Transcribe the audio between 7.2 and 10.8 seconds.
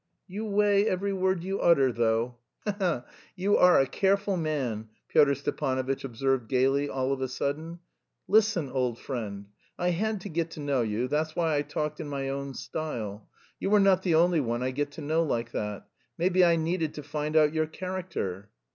a sudden. "Listen, old friend. I had to get to